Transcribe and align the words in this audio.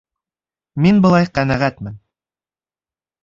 Мин 0.85 1.01
былай 1.05 1.27
ҡәнәғәтмен. 1.35 1.99